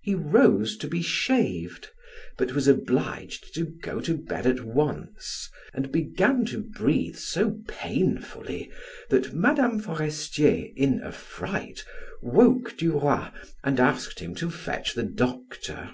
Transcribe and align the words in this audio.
He 0.00 0.14
rose 0.14 0.76
to 0.76 0.86
be 0.86 1.02
shaved, 1.02 1.88
but 2.38 2.52
was 2.52 2.68
obliged 2.68 3.52
to 3.56 3.64
go 3.64 4.00
to 4.00 4.16
bed 4.16 4.46
at 4.46 4.60
once, 4.64 5.50
and 5.74 5.90
began 5.90 6.44
to 6.44 6.62
breathe 6.62 7.16
so 7.16 7.58
painfully 7.66 8.70
that 9.10 9.34
Mme. 9.34 9.80
Forestier 9.80 10.68
in 10.76 11.00
affright 11.02 11.84
woke 12.22 12.76
Duroy 12.78 13.30
and 13.64 13.80
asked 13.80 14.20
him 14.20 14.36
to 14.36 14.52
fetch 14.52 14.94
the 14.94 15.02
doctor. 15.02 15.90